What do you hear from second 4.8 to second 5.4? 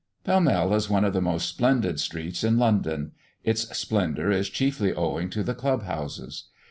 owing